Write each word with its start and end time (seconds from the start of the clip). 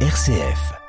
RCF. 0.00 0.85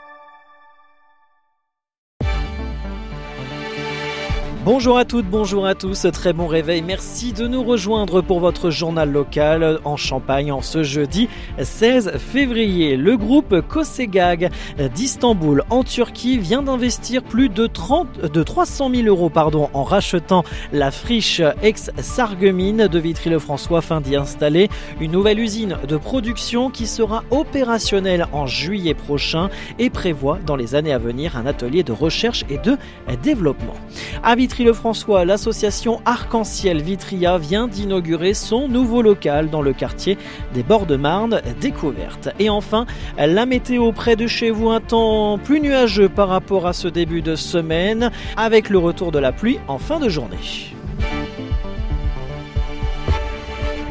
Bonjour 4.70 4.98
à 4.98 5.06
toutes, 5.06 5.28
bonjour 5.28 5.66
à 5.66 5.76
tous, 5.76 6.06
très 6.12 6.34
bon 6.34 6.46
réveil. 6.46 6.82
Merci 6.82 7.32
de 7.32 7.48
nous 7.48 7.64
rejoindre 7.64 8.20
pour 8.20 8.42
votre 8.42 8.70
journal 8.70 9.10
local 9.10 9.80
en 9.86 9.96
Champagne 9.96 10.52
en 10.52 10.62
ce 10.62 10.84
jeudi 10.84 11.30
16 11.58 12.18
février. 12.18 12.98
Le 12.98 13.16
groupe 13.16 13.62
Kosegag 13.62 14.52
d'Istanbul 14.94 15.64
en 15.70 15.86
Turquie 15.86 16.38
vient 16.38 16.64
d'investir 16.64 17.24
plus 17.24 17.48
de, 17.48 17.66
30, 17.66 18.24
de 18.24 18.44
300 18.44 18.92
000 18.94 19.08
euros 19.08 19.30
pardon, 19.30 19.70
en 19.72 19.86
rachetant 19.86 20.44
la 20.74 20.92
friche 20.92 21.42
ex-Sargumine 21.62 22.90
de 22.90 23.00
Vitry-le-François 23.00 23.78
afin 23.78 24.02
d'y 24.02 24.18
installer 24.18 24.68
une 25.00 25.12
nouvelle 25.12 25.40
usine 25.40 25.78
de 25.88 25.96
production 25.96 26.70
qui 26.70 26.88
sera 26.88 27.24
opérationnelle 27.32 28.28
en 28.34 28.48
juillet 28.48 28.96
prochain 28.96 29.50
et 29.80 29.90
prévoit 29.90 30.40
dans 30.46 30.58
les 30.58 30.76
années 30.76 30.92
à 30.92 30.98
venir 30.98 31.38
un 31.38 31.46
atelier 31.46 31.84
de 31.84 31.94
recherche 31.94 32.44
et 32.50 32.58
de 32.58 32.76
développement. 33.24 33.76
Le 34.64 34.74
françois 34.74 35.26
l'association 35.26 36.02
Arc-en-Ciel 36.06 36.82
Vitria 36.82 37.38
vient 37.38 37.68
d'inaugurer 37.68 38.34
son 38.34 38.68
nouveau 38.68 39.02
local 39.02 39.50
dans 39.50 39.62
le 39.62 39.74
quartier 39.74 40.18
des 40.54 40.64
Bords 40.64 40.86
de 40.86 40.96
Marne, 40.96 41.42
découverte. 41.60 42.30
Et 42.40 42.50
enfin, 42.50 42.86
la 43.18 43.46
météo 43.46 43.92
près 43.92 44.16
de 44.16 44.28
chez 44.28 44.52
vous, 44.52 44.70
un 44.70 44.82
temps 44.82 45.38
plus 45.38 45.60
nuageux 45.60 46.10
par 46.10 46.30
rapport 46.30 46.68
à 46.68 46.74
ce 46.74 46.88
début 46.88 47.22
de 47.22 47.36
semaine, 47.36 48.12
avec 48.36 48.70
le 48.70 48.78
retour 48.78 49.12
de 49.12 49.20
la 49.20 49.32
pluie 49.32 49.60
en 49.68 49.78
fin 49.78 50.00
de 50.00 50.10
journée. 50.10 50.38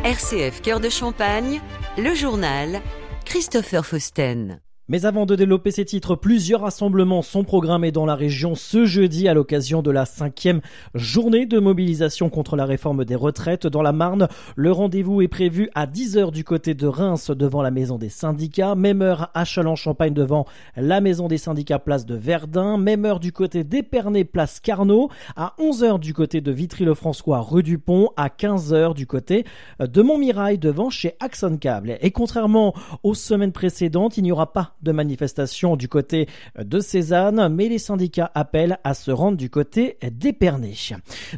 RCF 0.05 0.63
Cœur 0.63 0.81
de 0.81 0.89
Champagne, 0.89 1.61
le 1.99 2.15
journal 2.15 2.81
Christopher 3.25 3.85
Fausten. 3.85 4.61
Mais 4.89 5.05
avant 5.05 5.27
de 5.27 5.35
développer 5.35 5.73
ces 5.73 5.85
titres, 5.85 6.15
plusieurs 6.15 6.61
rassemblements 6.61 7.23
sont 7.23 7.43
programmés 7.43 7.91
dans 7.91 8.07
la 8.07 8.15
région 8.15 8.55
ce 8.55 8.85
jeudi 8.85 9.27
à 9.27 9.35
l'occasion 9.35 9.83
de 9.83 9.91
la 9.91 10.05
cinquième 10.05 10.61
journée 10.95 11.45
de 11.45 11.59
mobilisation 11.59 12.29
contre 12.29 12.55
la 12.55 12.67
réforme 12.67 13.05
des 13.05 13.17
retraites 13.17 13.67
dans 13.67 13.83
la 13.83 13.91
Marne. 13.91 14.29
Le 14.55 14.71
rendez-vous 14.71 15.23
est 15.23 15.29
prévu 15.29 15.71
à 15.75 15.89
10h 15.89 16.31
du 16.31 16.45
côté 16.45 16.75
de 16.75 16.87
Reims 16.87 17.33
devant 17.33 17.63
la 17.63 17.73
maison 17.73 17.99
des 17.99 18.09
syndicats, 18.09 18.77
même 18.77 19.03
heure 19.03 19.29
à 19.35 19.45
Châlons-Champagne 19.45 20.15
devant 20.15 20.47
la 20.77 21.01
maison 21.01 21.27
des 21.27 21.39
syndicats 21.39 21.81
place 21.81 22.07
de 22.07 22.15
Verdun, 22.15 22.79
même 22.79 23.07
heure 23.07 23.19
du 23.19 23.33
côté 23.33 23.65
d'Épernay 23.65 24.23
place 24.23 24.61
Carnot, 24.61 25.11
à 25.35 25.55
11h 25.59 25.99
du 25.99 26.15
côté 26.15 26.41
de 26.41 26.53
Vitry-le-François 26.53 27.41
rue 27.41 27.65
du 27.65 27.79
Pont, 27.79 28.11
à 28.17 28.29
15h 28.29 28.95
du 28.95 29.09
côté 29.09 29.45
de 29.81 30.03
Montmirail 30.03 30.59
devant 30.59 30.91
chez 30.91 31.15
Axon 31.19 31.57
Cable. 31.57 31.99
Et 32.03 32.13
contrairement 32.13 32.73
aux 33.03 33.15
semaines 33.15 33.51
précédentes, 33.51 34.17
il 34.17 34.23
n'y 34.23 34.31
aura 34.31 34.53
pas 34.53 34.76
de 34.87 34.93
manifestation 34.93 35.77
du 35.77 35.89
côté 35.89 36.29
de 36.59 36.81
Cézanne, 36.81 37.49
mais 37.53 37.69
les 37.69 37.79
syndicats 37.79 38.31
appellent 38.35 38.79
à 38.85 38.95
se 38.95 39.11
rendre 39.11 39.37
du 39.37 39.51
côté 39.51 39.99
d'Épernay. 40.11 40.75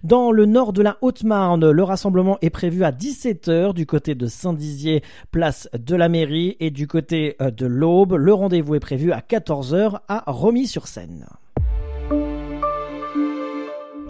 Dans 0.04 0.30
le 0.30 0.46
nord 0.46 0.72
de 0.72 0.82
la 0.82 0.98
Haute-Marne, 1.00 1.70
le 1.70 1.82
rassemblement 1.82 2.38
est 2.42 2.50
prévu 2.50 2.84
à 2.84 2.92
17h 2.92 3.74
du 3.74 3.86
côté 3.86 4.14
de 4.14 4.26
Saint-Dizier, 4.26 5.02
place 5.32 5.69
de 5.76 5.96
la 5.96 6.08
mairie, 6.08 6.56
et 6.60 6.70
du 6.70 6.86
côté 6.86 7.36
de 7.41 7.66
l'Aube, 7.66 8.12
le 8.12 8.34
rendez-vous 8.34 8.74
est 8.74 8.80
prévu 8.80 9.12
à 9.12 9.20
14h 9.20 10.00
à 10.08 10.24
Romilly-sur-Seine. 10.26 11.26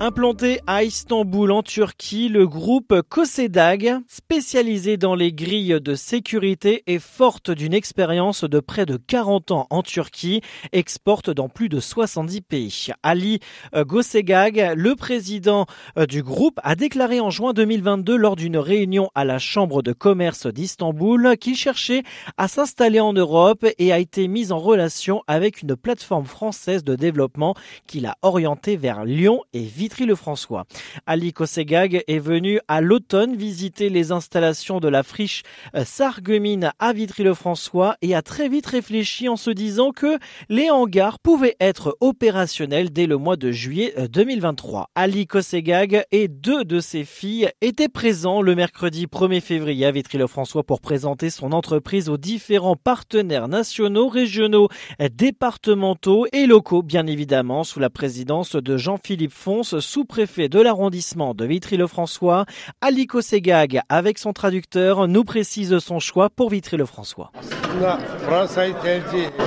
Implanté 0.01 0.61
à 0.69 0.85
Istanbul 0.85 1.51
en 1.51 1.65
Turquie, 1.65 2.29
le 2.29 2.47
groupe 2.47 3.03
Kosedag, 3.09 3.97
spécialisé 4.07 4.97
dans 4.97 5.17
les 5.17 5.33
grilles 5.33 5.81
de 5.81 5.97
sécurité 5.97 6.85
et 6.87 7.01
forte 7.01 7.51
d'une 7.51 7.75
expérience 7.75 8.45
de 8.45 8.61
près 8.61 8.87
de 8.87 8.97
40 8.97 9.51
ans 9.51 9.67
en 9.71 9.83
Turquie, 9.83 10.41
exporte 10.71 11.31
dans 11.31 11.49
plus 11.49 11.69
de 11.69 11.81
70 11.81 12.43
pays. 12.43 12.87
Ali 13.03 13.41
Gosegag, 13.75 14.75
le 14.77 14.95
président 14.95 15.67
du 16.09 16.23
groupe, 16.23 16.61
a 16.63 16.77
déclaré 16.77 17.19
en 17.19 17.31
juin 17.31 17.53
2022 17.53 18.17
lors 18.17 18.37
d'une 18.37 18.57
réunion 18.57 19.11
à 19.17 19.25
la 19.25 19.41
Chambre 19.41 19.83
de 19.83 19.93
commerce 19.93 20.47
d'Istanbul 20.47 21.37
qu'il 21.39 21.57
cherchait 21.57 22.05
à 22.37 22.47
s'installer 22.47 23.01
en 23.01 23.15
Europe 23.15 23.67
et 23.79 23.93
a 23.93 23.99
été 23.99 24.29
mis 24.29 24.53
en 24.53 24.61
relation 24.61 25.25
avec 25.27 25.61
une 25.63 25.75
plateforme 25.75 26.27
française 26.27 26.85
de 26.85 26.95
développement 26.95 27.57
qu'il 27.89 28.07
a 28.07 28.17
orienté 28.23 28.77
vers 28.77 29.05
Lyon 29.05 29.43
et 29.53 29.63
Vitry 29.63 29.88
le 30.01 30.15
françois 30.15 30.67
Ali 31.07 31.33
Kosegag 31.33 32.05
est 32.07 32.19
venu 32.19 32.61
à 32.69 32.81
l'automne 32.81 33.35
visiter 33.35 33.89
les 33.89 34.13
installations 34.13 34.81
de 34.81 34.89
la 34.89 35.03
friche 35.03 35.43
euh, 35.75 35.85
Sargumine 35.85 36.73
à 36.79 36.93
Vitry-le-François 36.93 37.97
et 38.03 38.15
a 38.15 38.23
très 38.23 38.49
vite 38.49 38.67
réfléchi 38.67 39.29
en 39.29 39.37
se 39.37 39.51
disant 39.51 39.91
que 39.93 40.19
les 40.49 40.71
hangars 40.71 41.19
pouvaient 41.19 41.57
être 41.61 41.97
opérationnels 42.01 42.93
dès 42.93 43.07
le 43.07 43.17
mois 43.17 43.37
de 43.37 43.51
juillet 43.51 43.95
2023. 44.11 44.81
Euh, 44.81 44.85
Ali 44.95 45.27
Kosegag 45.27 46.05
et 46.13 46.29
deux 46.29 46.65
de 46.65 46.81
ses 46.81 47.05
filles 47.05 47.51
étaient 47.61 47.89
présents 47.89 48.43
le 48.43 48.55
mercredi 48.55 49.07
1er 49.07 49.41
février 49.41 49.87
à 49.87 49.91
Vitry-le-François 49.91 50.65
pour 50.65 50.81
présenter 50.81 51.31
son 51.31 51.53
entreprise 51.53 52.09
aux 52.09 52.19
différents 52.19 52.77
partenaires 52.77 53.49
nationaux, 53.49 54.09
régionaux, 54.09 54.69
départementaux 55.13 56.27
et 56.33 56.47
locaux, 56.47 56.83
bien 56.83 57.07
évidemment, 57.07 57.65
sous 57.65 57.81
la 57.81 57.91
présidence 57.91 58.55
de 58.55 58.77
Jean-Philippe 58.77 59.33
Fonce, 59.33 59.78
sous-préfet 59.81 60.49
de 60.49 60.61
l'arrondissement 60.61 61.35
de 61.35 61.45
Vitry-le-François, 61.45 62.47
Aliko 62.81 63.21
Segag, 63.21 63.81
avec 63.89 64.19
son 64.19 64.33
traducteur, 64.33 65.09
nous 65.09 65.25
précise 65.25 65.79
son 65.79 66.01
choix 66.01 66.31
pour 66.31 66.51
Vitry-le-François. 66.51 67.33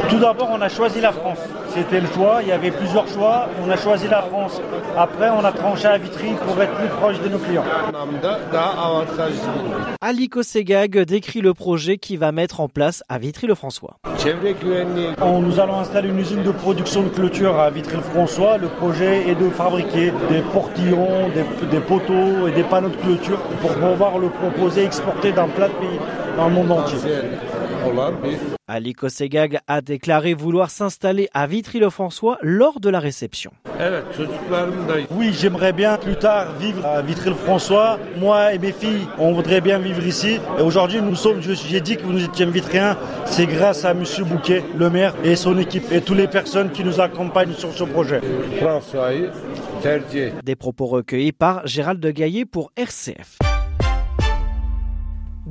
Tout 0.09 0.20
d'abord, 0.20 0.50
on 0.52 0.62
a 0.62 0.70
choisi 0.70 1.02
la 1.02 1.12
France. 1.12 1.40
C'était 1.74 2.02
le 2.02 2.08
choix, 2.08 2.40
il 2.42 2.50
y 2.50 2.52
avait 2.52 2.72
plusieurs 2.72 3.08
choix, 3.08 3.48
on 3.66 3.70
a 3.70 3.78
choisi 3.78 4.08
la 4.09 4.22
France. 4.24 4.62
Après, 4.98 5.30
on 5.30 5.44
a 5.46 5.54
tranché 5.54 5.88
à 5.88 5.98
Vitry 5.98 6.34
pour 6.46 6.62
être 6.62 6.74
plus 6.74 6.90
proche 6.90 7.22
de 7.22 7.30
nos 7.30 7.38
clients. 7.38 7.64
Aliko 10.02 10.44
Segag 10.44 11.00
décrit 11.06 11.40
le 11.40 11.54
projet 11.54 11.98
qu'il 11.98 12.20
va 12.20 12.34
mettre 12.34 12.59
en 12.59 12.68
place 12.68 13.04
à 13.08 13.20
Vitry-le-François. 13.20 13.98
Nous 14.04 15.59
allons 15.59 15.80
installer 15.80 16.09
une 16.09 16.20
usine 16.20 16.44
de 16.44 16.52
production 16.52 17.04
de 17.04 17.09
clôture 17.09 17.58
à 17.58 17.70
Vitry-le-François. 17.70 18.58
Le 18.58 18.68
projet 18.68 19.30
est 19.30 19.36
de 19.36 19.50
fabriquer 19.50 20.12
des 20.30 20.42
portillons, 20.42 21.30
des, 21.72 21.80
poteaux 21.80 22.48
et 22.48 22.52
des 22.52 22.64
panneaux 22.64 22.90
de 22.90 22.98
clôture 22.98 23.40
pour 23.62 23.74
pouvoir 23.76 24.18
le 24.18 24.30
proposer, 24.30 24.84
exporter 24.84 25.32
dans 25.32 25.48
plein 25.48 25.70
de 25.70 25.74
pays, 25.74 26.00
dans 26.36 26.50
le 26.50 26.53
monde 26.53 26.72
entier. 26.72 26.98
Ali 28.68 28.94
Kosegag 28.94 29.59
a 29.68 29.81
déclaré 29.81 30.34
vouloir 30.34 30.69
s'installer 30.69 31.28
à 31.34 31.47
Vitry-le-François 31.47 32.38
lors 32.42 32.80
de 32.80 32.90
la 32.90 33.00
réception. 33.00 33.52
Oui, 35.12 35.34
j'aimerais 35.34 35.74
bien 35.74 35.97
plus 35.97 36.16
tard 36.16 36.53
vivre 36.58 36.86
à 36.86 37.02
Vitry-le-François. 37.02 38.00
Moi 38.18 38.53
et 38.53 38.59
mes 38.59 38.72
filles, 38.72 39.08
on 39.18 39.34
voudrait 39.34 39.62
bien 39.62 39.80
vivre 39.80 40.06
ici. 40.06 40.40
Et 40.58 40.62
aujourd'hui, 40.62 41.02
nous 41.02 41.16
sommes, 41.16 41.41
j'ai 41.41 41.81
dit 41.81 41.97
que 41.97 42.03
vous 42.03 42.14
nous 42.14 42.24
étiez 42.24 42.46
vitriens, 42.46 42.97
c'est 43.25 43.46
grâce 43.46 43.84
à 43.84 43.94
Monsieur 43.94 44.24
Bouquet, 44.24 44.64
le 44.78 44.90
maire, 44.90 45.14
et 45.24 45.36
son 45.36 45.58
équipe, 45.58 45.91
et 45.91 46.02
toutes 46.02 46.18
les 46.18 46.28
personnes 46.28 46.72
qui 46.72 46.84
nous 46.84 47.00
accompagnent 47.00 47.53
sur 47.53 47.74
ce 47.74 47.84
projet. 47.84 48.22
Des 50.44 50.56
propos 50.56 50.86
recueillis 50.86 51.31
par 51.31 51.66
Gérald 51.68 52.00
de 52.00 52.12
Gaillet 52.12 52.46
pour 52.46 52.72
RCF. 52.78 53.40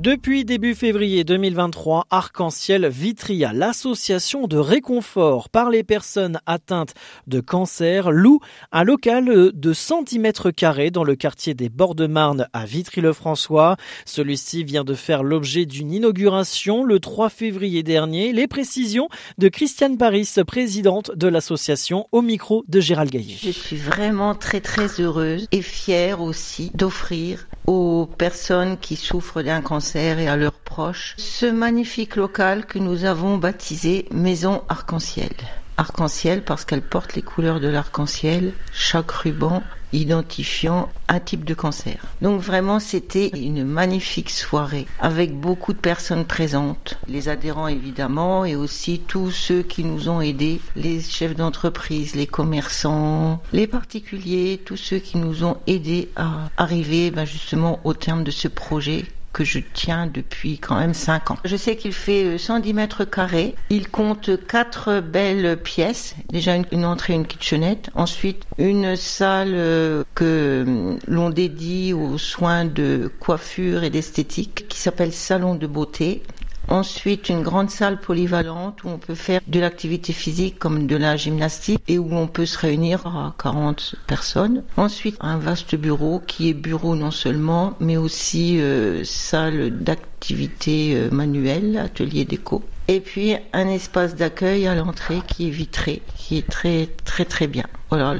Depuis 0.01 0.45
début 0.45 0.73
février 0.73 1.23
2023, 1.23 2.07
Arc-en-Ciel 2.09 2.87
Vitria, 2.87 3.53
l'association 3.53 4.47
de 4.47 4.57
réconfort 4.57 5.47
par 5.49 5.69
les 5.69 5.83
personnes 5.83 6.39
atteintes 6.47 6.95
de 7.27 7.39
cancer, 7.39 8.09
loue 8.09 8.39
un 8.71 8.83
local 8.83 9.51
de 9.53 9.73
centimètres 9.73 10.49
carrés 10.49 10.89
dans 10.89 11.03
le 11.03 11.15
quartier 11.15 11.53
des 11.53 11.69
Bords 11.69 11.93
de 11.93 12.07
Marne 12.07 12.47
à 12.51 12.65
Vitry-le-François. 12.65 13.77
Celui-ci 14.05 14.63
vient 14.63 14.83
de 14.83 14.95
faire 14.95 15.21
l'objet 15.21 15.67
d'une 15.67 15.93
inauguration 15.93 16.83
le 16.83 16.99
3 16.99 17.29
février 17.29 17.83
dernier. 17.83 18.33
Les 18.33 18.47
précisions 18.47 19.07
de 19.37 19.49
Christiane 19.49 19.99
Paris, 19.99 20.27
présidente 20.47 21.11
de 21.15 21.27
l'association, 21.27 22.07
au 22.11 22.23
micro 22.23 22.63
de 22.67 22.79
Gérald 22.79 23.11
Gaillet. 23.11 23.37
Je 23.39 23.51
suis 23.51 23.77
vraiment 23.77 24.33
très 24.33 24.61
très 24.61 24.99
heureuse 24.99 25.47
et 25.51 25.61
fière 25.61 26.21
aussi 26.21 26.71
d'offrir 26.73 27.47
aux 27.67 28.09
personnes 28.17 28.77
qui 28.77 28.95
souffrent 28.95 29.41
d'un 29.41 29.61
cancer 29.61 30.19
et 30.19 30.27
à 30.27 30.35
leurs 30.35 30.53
proches 30.53 31.15
ce 31.17 31.45
magnifique 31.45 32.15
local 32.15 32.65
que 32.65 32.79
nous 32.79 33.05
avons 33.05 33.37
baptisé 33.37 34.07
Maison 34.11 34.63
Arc-en-Ciel. 34.69 35.31
Arc-en-Ciel 35.77 36.43
parce 36.43 36.65
qu'elle 36.65 36.81
porte 36.81 37.15
les 37.15 37.21
couleurs 37.21 37.59
de 37.59 37.67
l'arc-en-ciel, 37.67 38.53
chaque 38.71 39.11
ruban 39.11 39.63
identifiant 39.93 40.89
un 41.07 41.19
type 41.19 41.45
de 41.45 41.53
cancer. 41.53 41.97
Donc 42.21 42.41
vraiment 42.41 42.79
c'était 42.79 43.29
une 43.29 43.63
magnifique 43.63 44.29
soirée 44.29 44.85
avec 44.99 45.37
beaucoup 45.37 45.73
de 45.73 45.79
personnes 45.79 46.25
présentes, 46.25 46.97
les 47.07 47.29
adhérents 47.29 47.67
évidemment 47.67 48.45
et 48.45 48.55
aussi 48.55 49.01
tous 49.05 49.31
ceux 49.31 49.61
qui 49.61 49.83
nous 49.83 50.09
ont 50.09 50.21
aidés, 50.21 50.61
les 50.75 51.01
chefs 51.01 51.35
d'entreprise, 51.35 52.15
les 52.15 52.27
commerçants, 52.27 53.41
les 53.53 53.67
particuliers, 53.67 54.61
tous 54.63 54.77
ceux 54.77 54.99
qui 54.99 55.17
nous 55.17 55.43
ont 55.43 55.57
aidés 55.67 56.09
à 56.15 56.49
arriver 56.57 57.11
ben, 57.11 57.25
justement 57.25 57.79
au 57.83 57.93
terme 57.93 58.23
de 58.23 58.31
ce 58.31 58.47
projet 58.47 59.05
que 59.33 59.43
je 59.43 59.59
tiens 59.59 60.07
depuis 60.07 60.57
quand 60.57 60.77
même 60.77 60.93
5 60.93 61.31
ans. 61.31 61.37
Je 61.45 61.55
sais 61.55 61.75
qu'il 61.75 61.93
fait 61.93 62.37
110 62.37 62.69
euh, 62.69 62.73
mètres 62.73 63.05
carrés. 63.05 63.55
Il 63.69 63.89
compte 63.89 64.31
quatre 64.47 64.99
belles 64.99 65.57
pièces. 65.57 66.15
Déjà 66.29 66.55
une, 66.55 66.85
entrée, 66.85 67.13
une 67.13 67.25
kitchenette. 67.25 67.89
Ensuite, 67.95 68.43
une 68.57 68.95
salle 68.95 69.53
euh, 69.53 70.03
que 70.15 70.65
euh, 70.67 70.97
l'on 71.07 71.29
dédie 71.29 71.93
aux 71.93 72.17
soins 72.17 72.65
de 72.65 73.11
coiffure 73.19 73.83
et 73.83 73.89
d'esthétique 73.89 74.67
qui 74.67 74.79
s'appelle 74.79 75.13
Salon 75.13 75.55
de 75.55 75.67
beauté 75.67 76.23
Ensuite, 76.67 77.29
une 77.29 77.41
grande 77.41 77.69
salle 77.69 77.99
polyvalente 77.99 78.83
où 78.83 78.89
on 78.89 78.97
peut 78.97 79.15
faire 79.15 79.41
de 79.47 79.59
l'activité 79.59 80.13
physique 80.13 80.57
comme 80.59 80.87
de 80.87 80.95
la 80.95 81.17
gymnastique 81.17 81.81
et 81.87 81.97
où 81.97 82.13
on 82.13 82.27
peut 82.27 82.45
se 82.45 82.57
réunir 82.57 83.05
à 83.07 83.35
40 83.37 83.95
personnes. 84.07 84.63
Ensuite, 84.77 85.17
un 85.19 85.37
vaste 85.37 85.75
bureau 85.75 86.21
qui 86.25 86.49
est 86.49 86.53
bureau 86.53 86.95
non 86.95 87.11
seulement, 87.11 87.73
mais 87.79 87.97
aussi 87.97 88.61
euh, 88.61 89.03
salle 89.03 89.83
d'activité 89.83 90.95
euh, 90.95 91.09
manuelle, 91.11 91.77
atelier 91.77 92.25
déco. 92.25 92.63
Et 92.87 92.99
puis 92.99 93.35
un 93.53 93.67
espace 93.67 94.15
d'accueil 94.15 94.67
à 94.67 94.75
l'entrée 94.75 95.21
qui 95.27 95.47
est 95.47 95.51
vitré, 95.51 96.01
qui 96.17 96.37
est 96.37 96.49
très 96.49 96.89
très 97.05 97.25
très 97.25 97.47
bien. 97.47 97.65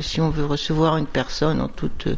Si 0.02 0.20
on 0.20 0.30
veut 0.30 0.46
recevoir 0.46 0.98
une 0.98 1.06
personne 1.06 1.62
en 1.62 1.70
toute 1.70 2.08
euh, 2.08 2.16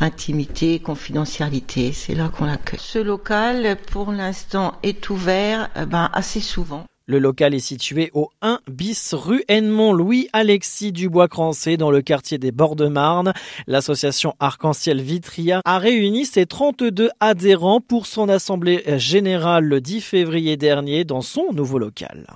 intimité, 0.00 0.78
confidentialité, 0.78 1.92
c'est 1.92 2.14
là 2.14 2.30
qu'on 2.30 2.46
l'accueille. 2.46 2.80
Ce 2.82 2.98
local, 2.98 3.76
pour 3.92 4.10
l'instant, 4.10 4.72
est 4.82 5.10
ouvert 5.10 5.68
euh, 5.76 5.84
ben, 5.84 6.08
assez 6.14 6.40
souvent. 6.40 6.84
Le 7.04 7.18
local 7.18 7.52
est 7.52 7.58
situé 7.58 8.10
au 8.14 8.30
1 8.40 8.60
bis 8.70 9.12
rue 9.12 9.44
Edmond 9.48 9.92
Louis 9.92 10.28
Alexis 10.32 10.92
Dubois-Crancé 10.92 11.76
dans 11.76 11.90
le 11.90 12.00
quartier 12.00 12.38
des 12.38 12.52
Bords 12.52 12.76
de 12.76 12.88
Marne. 12.88 13.34
L'association 13.66 14.34
Arc-en-Ciel 14.40 15.02
Vitria 15.02 15.60
a 15.66 15.78
réuni 15.78 16.24
ses 16.24 16.46
32 16.46 17.10
adhérents 17.20 17.82
pour 17.82 18.06
son 18.06 18.30
assemblée 18.30 18.82
générale 18.96 19.64
le 19.64 19.82
10 19.82 20.00
février 20.00 20.56
dernier 20.56 21.04
dans 21.04 21.22
son 21.22 21.52
nouveau 21.52 21.78
local. 21.78 22.26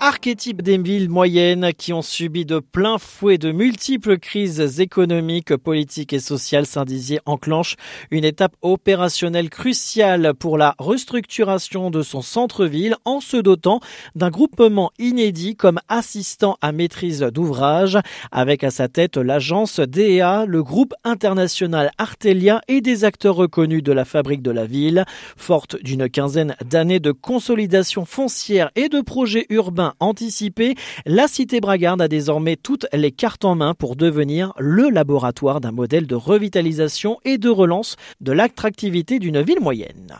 Archétype 0.00 0.62
des 0.62 0.78
villes 0.78 1.10
moyennes 1.10 1.72
qui 1.76 1.92
ont 1.92 2.00
subi 2.00 2.46
de 2.46 2.58
plein 2.58 2.96
fouet 2.96 3.36
de 3.36 3.52
multiples 3.52 4.18
crises 4.18 4.80
économiques, 4.80 5.54
politiques 5.56 6.14
et 6.14 6.20
sociales, 6.20 6.64
Saint-Dizier 6.64 7.20
enclenche 7.26 7.76
une 8.10 8.24
étape 8.24 8.56
opérationnelle 8.62 9.50
cruciale 9.50 10.32
pour 10.32 10.56
la 10.56 10.74
restructuration 10.78 11.90
de 11.90 12.00
son 12.00 12.22
centre-ville 12.22 12.96
en 13.04 13.20
se 13.20 13.36
dotant 13.36 13.80
d'un 14.14 14.30
groupement 14.30 14.90
inédit 14.98 15.54
comme 15.54 15.80
assistant 15.88 16.56
à 16.62 16.72
maîtrise 16.72 17.20
d'ouvrage, 17.20 17.98
avec 18.32 18.64
à 18.64 18.70
sa 18.70 18.88
tête 18.88 19.18
l'agence 19.18 19.80
DEA, 19.80 20.46
le 20.46 20.62
groupe 20.62 20.94
international 21.04 21.90
Artelia 21.98 22.62
et 22.68 22.80
des 22.80 23.04
acteurs 23.04 23.36
reconnus 23.36 23.82
de 23.82 23.92
la 23.92 24.06
fabrique 24.06 24.42
de 24.42 24.50
la 24.50 24.64
ville, 24.64 25.04
forte 25.36 25.76
d'une 25.82 26.08
quinzaine 26.08 26.56
d'années 26.64 27.00
de 27.00 27.12
consolidation 27.12 28.06
foncière 28.06 28.70
et 28.76 28.88
de 28.88 29.02
projets 29.02 29.44
urbains 29.50 29.89
anticipé, 30.00 30.74
la 31.06 31.26
cité 31.28 31.60
Bragarde 31.60 32.02
a 32.02 32.08
désormais 32.08 32.56
toutes 32.56 32.86
les 32.92 33.12
cartes 33.12 33.44
en 33.44 33.54
main 33.54 33.74
pour 33.74 33.96
devenir 33.96 34.52
le 34.58 34.88
laboratoire 34.90 35.60
d'un 35.60 35.72
modèle 35.72 36.06
de 36.06 36.14
revitalisation 36.14 37.18
et 37.24 37.38
de 37.38 37.48
relance 37.48 37.96
de 38.20 38.32
l'attractivité 38.32 39.18
d'une 39.18 39.40
ville 39.42 39.60
moyenne. 39.60 40.16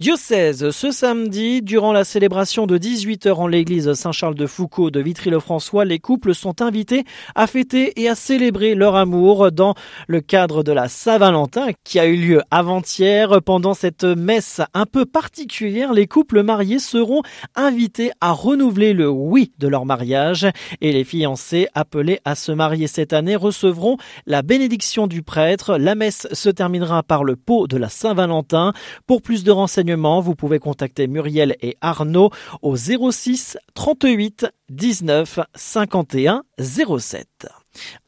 Diocèse, 0.00 0.70
ce 0.70 0.90
samedi, 0.90 1.62
durant 1.62 1.92
la 1.92 2.04
célébration 2.04 2.66
de 2.66 2.78
18h 2.78 3.32
en 3.32 3.46
l'église 3.46 3.92
Saint-Charles 3.94 4.34
de 4.34 4.46
Foucault 4.46 4.90
de 4.90 5.00
Vitry-le-François, 5.00 5.84
les 5.84 5.98
couples 5.98 6.34
sont 6.34 6.62
invités 6.62 7.04
à 7.34 7.46
fêter 7.46 8.00
et 8.00 8.08
à 8.08 8.14
célébrer 8.14 8.74
leur 8.74 8.94
amour 8.94 9.50
dans 9.52 9.74
le 10.06 10.20
cadre 10.20 10.62
de 10.62 10.72
la 10.72 10.88
Saint-Valentin 10.88 11.68
qui 11.84 11.98
a 11.98 12.06
eu 12.06 12.16
lieu 12.16 12.42
avant-hier. 12.50 13.40
Pendant 13.42 13.74
cette 13.74 14.04
messe 14.04 14.60
un 14.74 14.86
peu 14.86 15.04
particulière, 15.06 15.92
les 15.92 16.06
couples 16.06 16.42
mariés 16.42 16.78
seront 16.78 17.22
invités 17.54 18.10
à 18.20 18.32
renouveler 18.32 18.92
le 18.92 19.08
oui 19.08 19.52
de 19.58 19.68
leur 19.68 19.86
mariage 19.86 20.46
et 20.80 20.92
les 20.92 21.04
fiancés 21.04 21.68
appelés 21.74 22.20
à 22.24 22.34
se 22.34 22.52
marier 22.52 22.86
cette 22.86 23.12
année 23.12 23.36
recevront 23.36 23.96
la 24.26 24.42
bénédiction 24.42 25.06
du 25.06 25.22
prêtre. 25.22 25.76
La 25.78 25.94
messe 25.94 26.28
se 26.32 26.50
terminera 26.50 27.02
par 27.02 27.24
le 27.24 27.36
pot 27.36 27.66
de 27.66 27.76
la 27.76 27.88
Saint-Valentin. 27.88 28.72
Pour 29.06 29.22
plus 29.22 29.44
de 29.44 29.52
renseignements, 29.56 30.20
vous 30.20 30.34
pouvez 30.34 30.58
contacter 30.58 31.08
Muriel 31.08 31.56
et 31.60 31.76
Arnaud 31.80 32.30
au 32.62 32.76
06 32.76 33.58
38 33.74 34.46
19 34.70 35.40
51 35.54 36.42
07. 36.58 37.48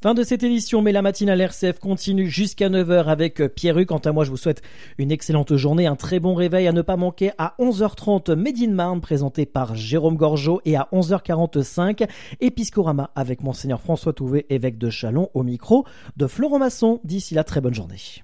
Fin 0.00 0.14
de 0.14 0.22
cette 0.22 0.44
édition, 0.44 0.80
mais 0.80 0.92
la 0.92 1.02
matinale 1.02 1.40
RCF 1.40 1.80
continue 1.80 2.30
jusqu'à 2.30 2.68
9h 2.68 3.06
avec 3.06 3.42
Pierre 3.56 3.84
Quant 3.84 3.98
à 3.98 4.12
moi, 4.12 4.22
je 4.22 4.30
vous 4.30 4.36
souhaite 4.36 4.62
une 4.96 5.10
excellente 5.10 5.56
journée, 5.56 5.88
un 5.88 5.96
très 5.96 6.20
bon 6.20 6.34
réveil 6.34 6.68
à 6.68 6.72
ne 6.72 6.82
pas 6.82 6.96
manquer 6.96 7.32
à 7.36 7.56
11h30 7.58 8.36
Médine 8.36 8.74
Marne 8.74 9.00
présenté 9.00 9.44
par 9.44 9.74
Jérôme 9.74 10.14
Gorgeau 10.14 10.60
et 10.64 10.76
à 10.76 10.86
11h45 10.92 12.08
Episcorama 12.40 13.10
avec 13.16 13.42
monseigneur 13.42 13.80
François 13.80 14.12
Touvet, 14.12 14.46
évêque 14.50 14.78
de 14.78 14.88
Chalon 14.88 15.30
au 15.34 15.42
micro 15.42 15.84
de 16.16 16.28
Florent 16.28 16.60
Masson. 16.60 17.00
D'ici 17.02 17.34
là, 17.34 17.42
très 17.42 17.60
bonne 17.60 17.74
journée. 17.74 18.22